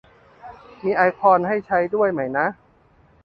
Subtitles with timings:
[0.83, 2.47] มีไอคอนให้ใช้ด้วยไหมนะ